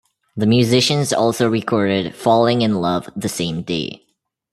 [0.35, 4.07] The musicians also recorded "Falling in Love" the same day.